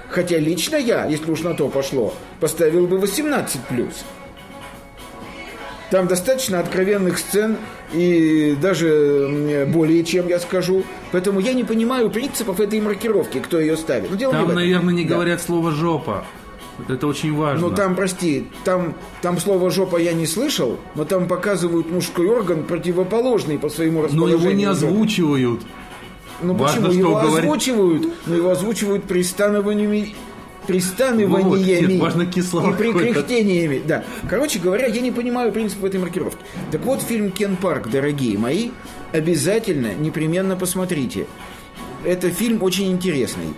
[0.08, 3.94] Хотя лично я, если уж на то пошло, поставил бы 18+.
[5.92, 7.58] Там достаточно откровенных сцен
[7.92, 10.84] и даже более чем, я скажу.
[11.10, 14.10] Поэтому я не понимаю принципов этой маркировки, кто ее ставит.
[14.10, 15.16] Ну, дело там, не наверное, не да.
[15.16, 16.24] говорят слово «жопа».
[16.88, 17.68] Это очень важно.
[17.68, 22.64] Ну там, прости, там, там слово жопа я не слышал, но там показывают мужской орган
[22.64, 24.38] противоположный по своему расположению.
[24.38, 25.60] Но его не озвучивают.
[26.40, 27.00] Ну Важно, почему?
[27.02, 30.14] Его озвучивают, но его озвучивают пристанованиями
[30.66, 33.82] пристанываниями ну, важно и прикряхтениями.
[33.86, 34.04] Да.
[34.28, 36.42] Короче говоря, я не понимаю принцип этой маркировки.
[36.70, 38.70] Так вот, фильм «Кен Парк», дорогие мои,
[39.12, 41.26] обязательно, непременно посмотрите.
[42.04, 43.54] Это фильм очень интересный.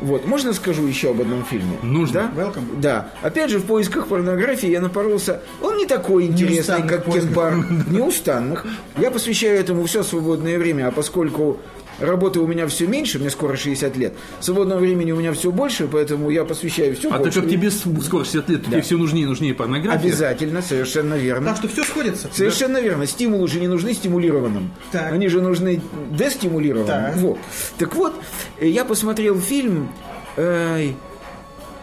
[0.00, 1.76] Вот, можно скажу еще об одном фильме?
[1.82, 2.30] Нужно.
[2.34, 2.42] Да?
[2.42, 2.80] Welcome.
[2.80, 3.10] Да.
[3.22, 5.42] Опять же, в поисках порнографии я напоролся.
[5.60, 7.66] Он не такой интересный, как Кен Парк.
[7.90, 8.64] Неустанных.
[8.96, 11.58] Я посвящаю этому все свободное время, а поскольку
[12.00, 14.14] Работы у меня все меньше, мне скоро 60 лет.
[14.40, 17.32] Свободного времени у меня все больше, поэтому я посвящаю все а больше.
[17.32, 18.70] Так как тебе скоро 60 лет, да.
[18.70, 19.98] тебе все нужнее и нужнее порнография.
[19.98, 21.48] Обязательно, совершенно верно.
[21.48, 22.28] Так что все сходится.
[22.32, 22.80] Совершенно да.
[22.80, 23.06] верно.
[23.06, 24.70] Стимулы же не нужны стимулированным.
[24.92, 25.12] Так.
[25.12, 25.80] Они же нужны
[26.10, 26.86] дестимулированным.
[26.86, 27.16] Так.
[27.16, 27.38] Вот.
[27.78, 28.14] Так вот,
[28.60, 29.90] я посмотрел фильм...
[30.36, 30.92] Э,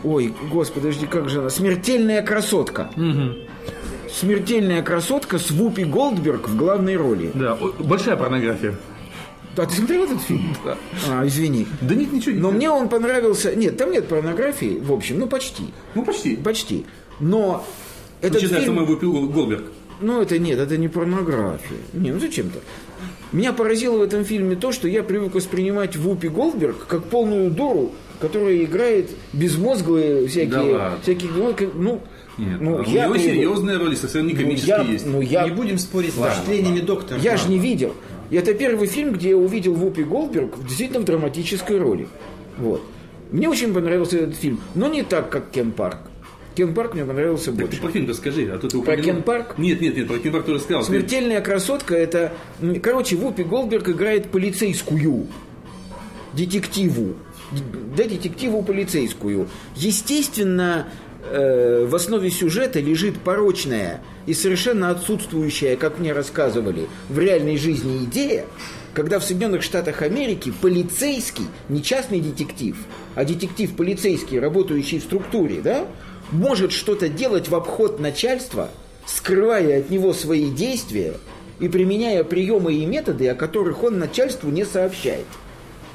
[0.04, 1.50] ой, господи, подожди, как же она?
[1.50, 2.90] «Смертельная красотка».
[2.96, 4.12] Угу.
[4.14, 7.32] «Смертельная красотка» с Вупи Голдберг в главной роли.
[7.34, 8.76] Да, большая порнография.
[9.58, 10.56] А ты смотрел этот фильм?
[10.64, 10.78] Да.
[11.10, 11.68] А, извини.
[11.82, 13.56] Да нет, ничего не Но мне он понравился.
[13.56, 15.66] Нет, там нет порнографии, в общем, ну почти.
[15.94, 16.36] Ну почти.
[16.36, 16.86] Почти.
[17.20, 17.66] Но
[18.22, 18.76] этот Читаю, фильм...
[18.76, 19.66] что выпил Голберг.
[20.02, 21.78] Ну, это нет, это не порнография.
[21.94, 22.60] Не, ну зачем-то.
[23.32, 27.92] Меня поразило в этом фильме то, что я привык воспринимать Вупи Голдберг как полную дуру,
[28.20, 30.74] которая играет безмозглые всякие...
[30.74, 32.02] Да всякие ну,
[32.38, 33.22] нет, ну, а я у него привык...
[33.22, 35.06] серьезные роли, совершенно не комические ну, я, есть.
[35.06, 35.44] Ну, я...
[35.46, 36.32] Не будем спорить да.
[36.32, 37.20] с впечатлениями доктора.
[37.20, 37.94] Я же не видел.
[38.30, 42.08] И это первый фильм, где я увидел Вупи Голдберг действительно в драматической роли.
[42.58, 42.82] Вот.
[43.32, 46.00] Мне очень понравился этот фильм, но не так, как Кен Парк.
[46.56, 47.76] Кен Парк мне понравился так больше.
[47.76, 49.04] Ты про фильм расскажи, а то ты упомянул...
[49.04, 49.56] Про Кен Парк?
[49.58, 50.84] Нет, нет, нет, про Кен Парк ты рассказал.
[50.84, 52.34] Смертельная красотка это...
[52.82, 55.28] Короче, Вупи Голдберг играет полицейскую.
[56.34, 57.16] Детективу.
[57.96, 59.48] Да, детективу полицейскую.
[59.76, 60.88] Естественно,
[61.30, 68.04] э, в основе сюжета лежит порочная и совершенно отсутствующая, как мне рассказывали, в реальной жизни
[68.06, 68.46] идея,
[68.94, 72.78] когда в Соединенных Штатах Америки полицейский, не частный детектив,
[73.16, 75.86] а детектив полицейский, работающий в структуре, да,
[76.32, 78.70] может что-то делать в обход начальства,
[79.06, 81.14] скрывая от него свои действия
[81.60, 85.26] и применяя приемы и методы, о которых он начальству не сообщает.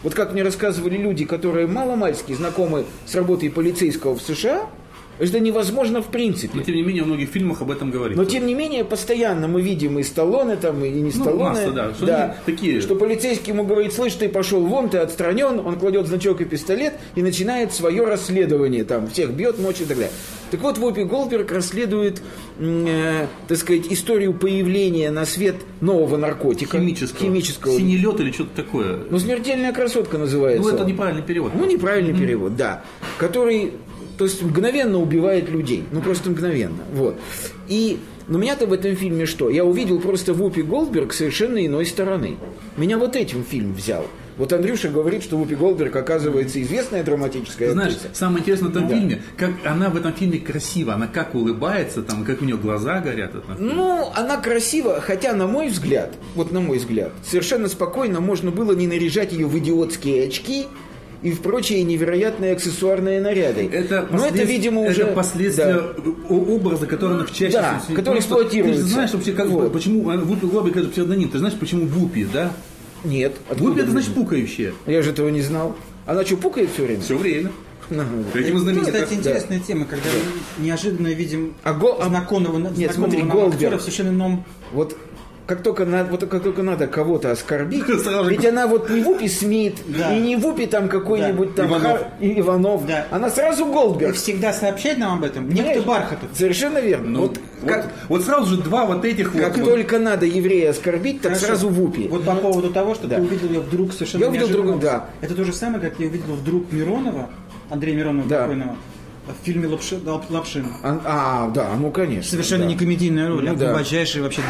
[0.02, 4.68] Вот как мне рассказывали люди, которые маломальски знакомы с работой полицейского в США–
[5.20, 6.52] Это невозможно в принципе.
[6.56, 8.22] Но тем не менее, в многих фильмах об этом говорится.
[8.22, 11.44] Но тем не менее, постоянно мы видим и Сталлоне там, и не Ну, Сталлоне.
[11.44, 15.60] масса, да, что они такие- Что полицейский ему говорит, слышь, ты пошел вон, ты отстранен,
[15.60, 19.96] он кладет значок и пистолет и начинает свое расследование, там, всех бьет, мочит и так
[19.98, 20.12] далее.
[20.50, 22.20] Так вот, Вупи Голдберг расследует,
[22.58, 26.78] э, так сказать, историю появления на свет нового наркотика.
[26.78, 27.20] Химического.
[27.20, 27.76] Химического.
[27.76, 28.98] Синий лед или что-то такое.
[29.10, 30.68] Ну, смертельная красотка называется.
[30.68, 31.52] Ну, это неправильный перевод.
[31.54, 32.82] Ну, неправильный перевод, да.
[33.18, 33.72] Который,
[34.20, 35.82] то есть, мгновенно убивает людей.
[35.92, 36.84] Ну, просто мгновенно.
[36.92, 37.18] Вот.
[37.68, 39.48] И, но меня-то в этом фильме что?
[39.48, 42.36] Я увидел просто Вупи Голдберг совершенно иной стороны.
[42.76, 44.06] Меня вот этим фильм взял.
[44.36, 48.14] Вот Андрюша говорит, что Вупи Голдберг, оказывается, известная драматическая знаешь, актриса.
[48.14, 48.94] самое интересное в этом Да.
[48.94, 53.00] фильме, как она в этом фильме красива, она как улыбается, там, как у нее глаза
[53.00, 53.32] горят.
[53.58, 58.72] Ну, она красива, хотя, на мой взгляд, вот на мой взгляд, совершенно спокойно можно было
[58.72, 60.66] не наряжать ее в идиотские очки
[61.22, 63.68] и в прочие невероятные аксессуарные наряды.
[63.70, 65.02] Это, Но это, послед- видимо, уже...
[65.02, 65.94] это последствия Да.
[66.28, 68.82] образа, который она в чаще Да, всего- который Просто эксплуатируется.
[68.82, 69.72] Ты же знаешь вообще, как, Вот.
[69.72, 71.28] почему э, Вупи Голдберг это псевдоним?
[71.28, 72.52] Ты знаешь, почему Вупи, да?
[73.04, 73.34] Нет.
[73.50, 74.72] Вупи это значит пукающая.
[74.86, 75.76] Я же этого не знал.
[76.06, 77.00] Она что, пукает все время?
[77.02, 77.52] Все время.
[77.90, 78.02] Ну,
[78.34, 78.92] Этим и знаменита.
[78.92, 80.04] Кстати, интересная тема, когда
[80.58, 83.54] мы неожиданно видим А го- а- знакомого, Нет, знакомого смотри, нам Голдберг.
[83.54, 84.44] актера в совершенно ином...
[84.72, 84.96] Вот
[85.50, 87.84] как только, надо, вот как только надо кого-то оскорбить,
[88.28, 90.14] ведь она вот не Вупи Смит, Да.
[90.14, 92.00] и не Вупи там какой-нибудь там Иванов.
[92.00, 93.06] Хар- и Иванов, Да.
[93.10, 94.14] она сразу И Голдберг.
[94.14, 95.48] всегда сообщать нам об этом.
[95.48, 95.84] Некто Понимаешь?
[95.84, 96.28] Бархатов.
[96.34, 97.08] Совершенно верно.
[97.10, 99.64] Ну, вот вот, как, вот сразу же два вот этих как вот.
[99.68, 101.46] только надо еврея оскорбить, так Хорошо.
[101.46, 102.06] сразу Вупи.
[102.06, 103.16] Вот по поводу того, что Да.
[103.16, 105.06] ты увидел ее вдруг совершенно Я увидел вдруг, да.
[105.20, 107.28] Это то же самое, как я увидел вдруг Миронова,
[107.70, 108.40] Андрея Миронова Да.
[108.42, 108.76] покойного,
[109.32, 110.66] в фильме Лапши- Лап- «Лапшин».
[110.82, 112.30] А, а, да, ну конечно.
[112.30, 112.68] Совершенно да.
[112.70, 113.66] не комедийная роль, Ну а да.
[113.72, 114.42] глубочайшая вообще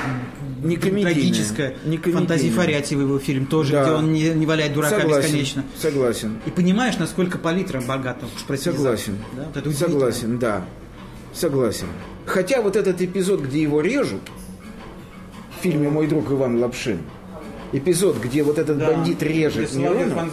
[0.62, 1.74] Не комедийная, трагическая.
[1.84, 1.96] не.
[1.98, 3.82] Фантазии Фарятьева его фильм тоже, Да.
[3.84, 5.64] где он не, не валяет дурака Согласен, бесконечно.
[5.76, 6.38] согласен.
[6.46, 8.26] И понимаешь, насколько палитра богата.
[8.36, 9.18] Уж прости за- Согласен.
[9.36, 9.70] Да, вот это.
[9.72, 10.64] Согласен, да.
[11.32, 11.86] Согласен.
[12.26, 14.20] Хотя вот этот эпизод, где его режут,
[15.58, 16.98] в фильме «Мой друг Иван Лапшин»,
[17.72, 20.28] эпизод, где вот этот Да, бандит режет Миронова,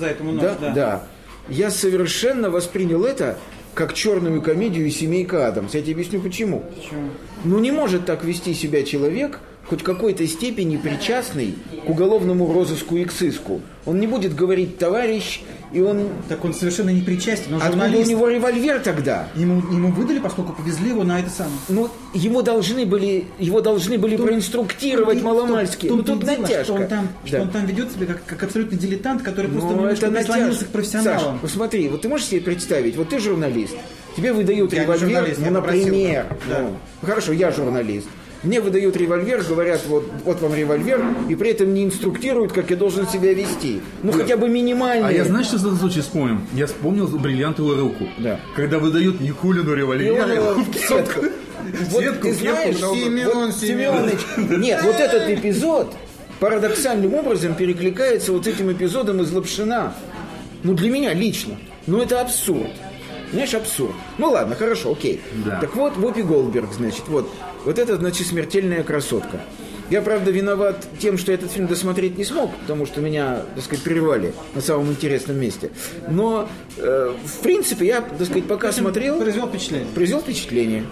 [0.59, 0.69] да.
[0.73, 1.03] да,
[1.49, 3.37] я совершенно воспринял это
[3.77, 5.75] как черную комедию «Семейка Адамс».
[5.75, 6.63] Я тебе объясню почему.
[6.75, 7.09] Почему?
[7.43, 11.53] Ну не может так вести себя человек, хоть какой-то степени причастный
[11.85, 13.61] к уголовному розыску и к сыску.
[13.85, 16.07] Он не будет говорить «товарищ», и он...
[16.29, 18.09] Так он совершенно не причастен, он Откуда у журналист.
[18.09, 19.27] него револьвер тогда?
[19.35, 21.55] Ему, ему выдали, поскольку повезли его на это самое.
[21.69, 25.85] Ну, его должны были, его должны были проинструктировать том- маломальски.
[25.85, 26.63] в том- Ну, тут дело, натяжка.
[26.63, 27.41] Что он там, что Да.
[27.43, 31.19] он там ведет себя как, как абсолютный дилетант, который просто Ну, это прислонился к профессионалам.
[31.19, 33.75] Саш, посмотри, вот ты можешь себе представить, вот ты журналист,
[34.15, 36.61] тебе выдают Я револьвер, ну, я попросил, например, да.
[36.61, 36.77] ну,
[37.07, 38.07] хорошо, я журналист.
[38.47, 42.77] Мне выдают револьвер, говорят, вот, вот вам револьвер, и при этом не инструктируют, как я
[42.77, 43.81] должен себя вести.
[44.03, 45.09] Ну, хотя бы минимально.
[45.09, 46.37] А я знаешь, что за случай вспомнил?
[46.53, 48.07] Я вспомнил бриллиантовую руку.
[48.17, 48.39] Да.
[48.55, 50.23] Когда выдают Никулину револьвер,
[50.55, 51.25] в сетку.
[51.91, 55.93] Вот сетку, ты знаешь, да, Семен вот Семенович, нет, вот этот эпизод
[56.39, 59.93] парадоксальным образом перекликается вот этим эпизодом из Лапшина.
[60.63, 61.57] Ну, для меня лично.
[61.85, 62.71] Ну, это абсурд.
[63.31, 63.93] Знаешь, абсурд.
[64.17, 65.21] Ну, ладно, хорошо, окей.
[65.45, 65.59] Да.
[65.59, 67.29] Так вот, Вопи Голдберг, значит, вот.
[67.65, 69.41] Вот это, значит, смертельная красотка.
[69.89, 73.83] Я, правда, виноват тем, что этот фильм досмотреть не смог, потому что меня, так сказать,
[73.85, 75.71] прервали на самом интересном месте.
[76.09, 79.87] Но, э, в принципе, я, так сказать, пока смотрел, Произвел впечатление.
[79.95, 80.83] произвел впечатление.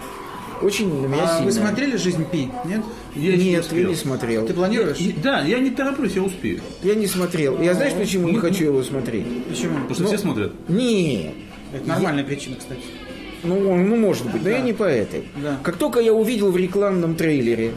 [0.62, 1.44] Очень на меня А сильно.
[1.44, 2.48] вы смотрели «Жизнь Пи»?
[2.64, 2.80] Нет?
[3.14, 3.78] Я Нет, успел.
[3.78, 4.46] я не смотрел.
[4.46, 4.96] Ты планируешь?
[4.98, 6.62] И- Да, я не тороплюсь, я успею.
[6.82, 7.60] Я не смотрел.
[7.60, 9.26] Я знаешь, почему не хочу его смотреть?
[9.46, 9.74] Почему?
[9.80, 10.52] Потому что все смотрят.
[10.70, 11.34] Не.
[11.72, 12.80] Это нормальная причина, кстати.
[13.42, 15.24] Ну, ну, может быть, но я не по этой.
[15.42, 15.58] Да.
[15.62, 17.72] Как только я увидел в рекламном трейлере,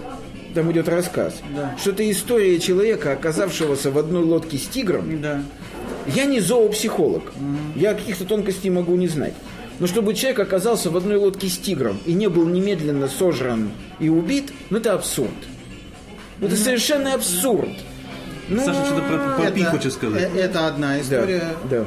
[0.56, 1.76] там идет рассказ, Да.
[1.80, 5.44] что это история человека, оказавшегося в одной лодке с тигром, Да.
[6.08, 7.32] я не зоопсихолог.
[7.76, 9.34] Я каких-то тонкостей могу не знать.
[9.80, 14.10] Но чтобы человек оказался в одной лодке с тигром и не был немедленно сожран и
[14.10, 15.30] убит, ну это абсурд.
[16.40, 17.70] Ну, Это совершенно абсурд.
[18.50, 20.32] Ну, Саша что-то про, про Пи хочет сказать.
[20.36, 21.44] э- это одна да, история.
[21.70, 21.78] да.
[21.78, 21.86] Э,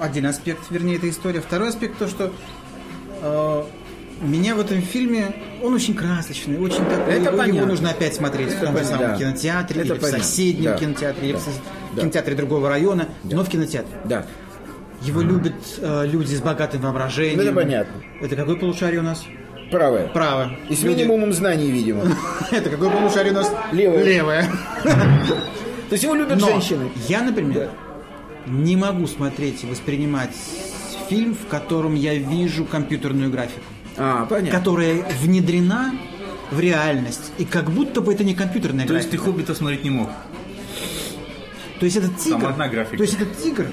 [0.00, 1.40] Один аспект, вернее, этой истории.
[1.40, 2.32] Второй аспект то, что
[3.22, 3.64] э,
[4.22, 7.12] меня в этом фильме он очень красочный, очень такой.
[7.14, 7.56] Это его, понятно.
[7.58, 9.16] его нужно опять смотреть в том же самом да.
[9.18, 10.76] кинотеатре, Это или понятно, в соседнем да.
[10.78, 11.50] кинотеатре, или в Да.
[11.50, 11.60] сос-
[11.94, 12.00] Да.
[12.02, 13.92] кинотеатре другого района, но в кинотеатре.
[14.04, 14.26] Да.
[15.02, 17.38] Его любят э, люди с богатым воображением.
[17.38, 17.92] Ну, это понятно.
[18.20, 19.24] Это какое полушарие у нас?
[19.70, 20.08] Правое.
[20.08, 20.50] Право.
[20.68, 22.02] И с Люди- минимумом знаний, видимо.
[22.50, 23.52] Это какое полушарие у нас?
[23.72, 24.02] Левое.
[24.02, 24.44] Левое.
[24.84, 26.90] То есть его любят женщины.
[27.08, 27.70] я, например,
[28.46, 30.34] не могу смотреть и воспринимать
[31.08, 33.64] фильм, в котором я вижу компьютерную графику,
[33.96, 34.58] А, понятно.
[34.58, 35.92] которая внедрена
[36.50, 37.32] в реальность.
[37.38, 39.32] И как будто бы это не компьютерная То есть ты графика.
[39.32, 40.10] «Хоббита» смотреть не мог?
[41.80, 42.38] То есть этот тигр...
[42.40, 42.96] Там одна графика.
[42.98, 43.66] То есть этот тигр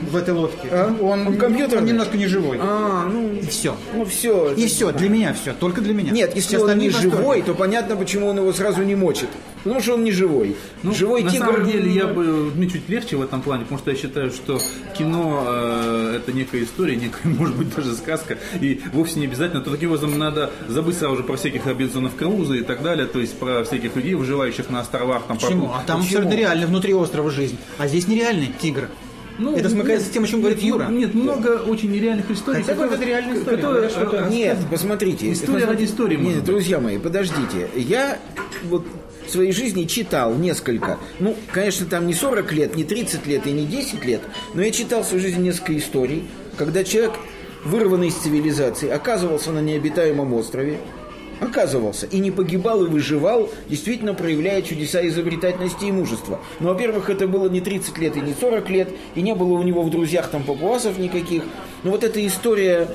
[0.00, 0.86] в этой лодке, А?
[1.00, 1.78] он, Он компьютерный?
[1.82, 2.58] он немножко не живой.
[2.60, 3.76] А, ну, И все.
[3.94, 4.52] ну все.
[4.54, 6.10] И все, для меня все, только для меня.
[6.10, 9.28] Нет, если Все он не живой, то понятно, почему он его сразу не мочит.
[9.62, 10.56] Потому что он не живой.
[10.82, 11.44] Ну, живой на тигр...
[11.44, 14.58] самом деле я бы мне чуть легче в этом плане, потому что я считаю, что
[14.96, 19.60] кино э, это некая история, некая, может быть, даже сказка, и вовсе не обязательно.
[19.60, 23.18] То таким образом надо забыть сразу же про всяких Робинсонов Круза и так далее, то
[23.20, 25.24] есть про всяких людей, выживающих на островах.
[25.28, 25.66] Там, Почему?
[25.68, 26.20] по- А там Почему?
[26.20, 27.49] абсолютно реально внутри острова жизнь.
[27.78, 28.88] А здесь нереальный тигр.
[29.38, 30.86] Ну, Это смыкается нет, с тем, о чем говорит нет, Юра.
[30.88, 32.60] Нет, много очень нереальных историй.
[32.60, 35.32] Хотя которые- это реальная история, которые, что это- э, Нет, посмотрите.
[35.32, 36.44] История ради истории, Нет, быть.
[36.44, 37.68] друзья мои, подождите.
[37.74, 38.18] Я
[38.64, 38.84] вот
[39.26, 40.98] в своей жизни читал несколько.
[41.20, 44.20] Ну, конечно, там не 40 лет, не 30 лет и не 10 лет,
[44.52, 46.24] но я читал в своей жизни несколько историй,
[46.58, 47.12] когда человек,
[47.64, 50.78] вырванный из цивилизации, оказывался на необитаемом острове,
[51.40, 56.38] оказывался и не погибал и выживал, действительно проявляя чудеса изобретательности и мужества.
[56.60, 59.62] Но, во-первых, это было не 30 лет и не 40 лет, и не было у
[59.62, 61.42] него в друзьях там папуасов никаких.
[61.82, 62.88] Но вот эта история,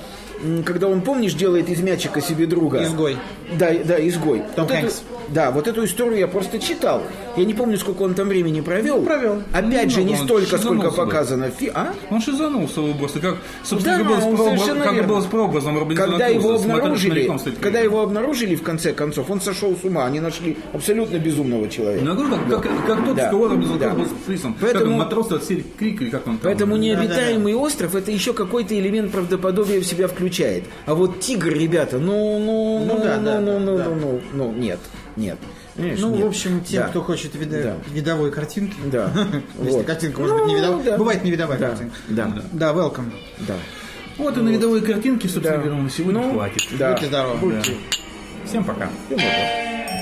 [0.65, 2.83] когда он, помнишь, делает из мячика себе друга.
[2.83, 3.17] Изгой.
[3.57, 4.43] Да, да, изгой.
[4.55, 5.03] Том вот эту- Хэнкс.
[5.29, 7.01] да, вот эту историю я просто читал.
[7.37, 9.01] Я не помню, сколько он там времени провел.
[9.03, 9.41] провел.
[9.53, 10.91] Опять же, не Ну, столько, сколько да.
[10.91, 11.71] показано в фи...
[11.73, 11.93] А?
[12.09, 16.29] Он шизанулся просто, как, собственно, Да, как было, с как было с прообразом Робинсона Когда
[16.29, 20.05] Круза, его обнаружили, когда его обнаружили в конце концов, он сошел с ума.
[20.05, 22.05] Они нашли абсолютно безумного человека.
[22.05, 23.29] Ну, я говорю, как, как, как тот, Да.
[23.29, 23.89] кого Робинсон Да.
[23.89, 24.55] Был с Фрисом.
[24.59, 26.41] Поэтому- Как он, матрос от серии Крик, или как он там?
[26.43, 30.63] Поэтому необитаемый остров это еще какой-то элемент правдоподобия в себя включает.
[30.85, 33.83] А вот тигр, ребята, ну, ну, Ну ну, да, ну, да, ну, да, ну, да.
[33.85, 34.79] ну, ну, ну, нет,
[35.15, 35.37] нет.
[35.75, 36.23] Понимаешь, Ну, нет.
[36.23, 36.87] в общем, тем, Да.
[36.89, 37.77] кто хочет вида- Да.
[37.93, 38.75] видовой картинки.
[38.85, 39.11] Да.
[39.61, 40.83] Если картинка может быть не Ну, видовая.
[40.85, 40.97] да.
[40.97, 41.95] Бывает не видовая Да, картинка.
[42.07, 43.11] да, Да, welcome.
[43.39, 43.55] да.
[44.17, 45.63] Вот и на видовой картинке, собственно Да.
[45.63, 46.63] говоря, на сегодня Ну, хватит.
[46.79, 46.91] Да.
[46.93, 47.51] Будьте здоровы.
[47.53, 47.61] Да.
[48.45, 48.89] Всем пока.
[49.07, 49.94] Всем пока.